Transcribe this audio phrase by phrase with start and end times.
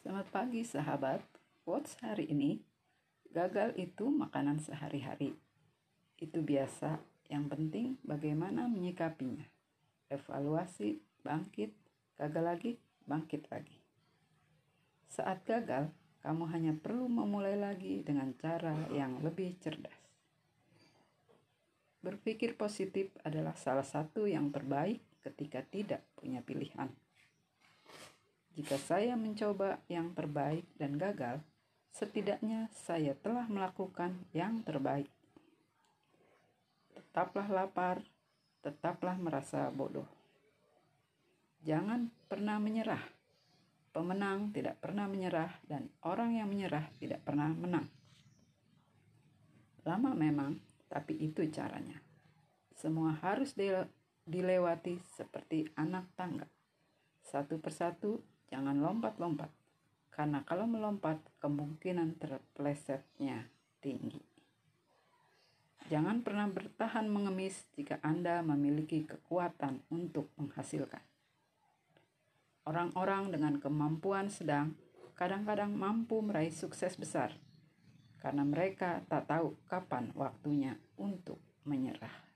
[0.00, 1.20] Selamat pagi sahabat.
[1.60, 2.56] Quotes hari ini,
[3.36, 5.36] gagal itu makanan sehari-hari.
[6.16, 9.44] Itu biasa, yang penting bagaimana menyikapinya.
[10.08, 11.76] Evaluasi, bangkit,
[12.16, 12.72] gagal lagi,
[13.04, 13.76] bangkit lagi.
[15.12, 15.92] Saat gagal,
[16.24, 20.00] kamu hanya perlu memulai lagi dengan cara yang lebih cerdas.
[22.00, 26.88] Berpikir positif adalah salah satu yang terbaik ketika tidak punya pilihan.
[28.58, 31.38] Jika saya mencoba yang terbaik dan gagal,
[31.94, 35.10] setidaknya saya telah melakukan yang terbaik.
[36.94, 38.02] Tetaplah lapar,
[38.62, 40.06] tetaplah merasa bodoh.
[41.62, 43.02] Jangan pernah menyerah.
[43.90, 47.90] Pemenang tidak pernah menyerah, dan orang yang menyerah tidak pernah menang.
[49.82, 51.98] Lama memang, tapi itu caranya.
[52.78, 53.50] Semua harus
[54.22, 56.46] dilewati seperti anak tangga.
[57.26, 59.50] Satu persatu Jangan lompat-lompat,
[60.10, 63.46] karena kalau melompat kemungkinan terplesetnya
[63.78, 64.20] tinggi.
[65.90, 71.02] Jangan pernah bertahan mengemis jika Anda memiliki kekuatan untuk menghasilkan.
[72.62, 74.78] Orang-orang dengan kemampuan sedang
[75.18, 77.34] kadang-kadang mampu meraih sukses besar
[78.20, 82.29] karena mereka tak tahu kapan waktunya untuk menyerah.